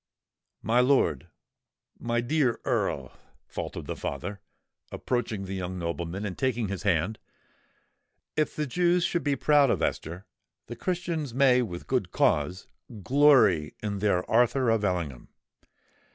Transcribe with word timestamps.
"My 0.63 0.79
lord—my 0.79 2.21
dear 2.21 2.59
Earl," 2.65 3.15
faltered 3.45 3.85
the 3.85 3.95
father, 3.95 4.41
approaching 4.91 5.45
the 5.45 5.53
young 5.53 5.77
nobleman, 5.77 6.25
and 6.25 6.35
taking 6.35 6.69
his 6.69 6.81
hand, 6.81 7.19
"if 8.35 8.55
the 8.55 8.65
Jews 8.65 9.03
should 9.03 9.23
be 9.23 9.35
proud 9.35 9.69
of 9.69 9.83
Esther, 9.83 10.25
the 10.65 10.75
Christians 10.75 11.35
may 11.35 11.61
with 11.61 11.85
good 11.85 12.09
cause 12.09 12.65
glory 13.03 13.75
in 13.83 13.99
their 13.99 14.27
Arthur 14.27 14.71
of 14.71 14.83
Ellingham! 14.83 15.27